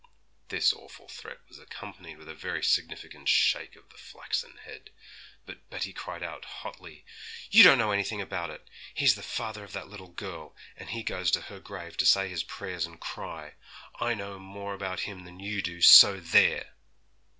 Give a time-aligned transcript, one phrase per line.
[0.49, 4.89] This awful threat was accompanied with a very significant shake of the flaxen head,
[5.45, 7.05] but Betty cried out hotly,
[7.51, 8.67] 'You don't know anything about it!
[8.95, 12.29] He's the father of that little girl, and he goes to her grave to say
[12.29, 13.53] his prayers and cry.
[13.99, 16.73] I know more about him than you do, so there!'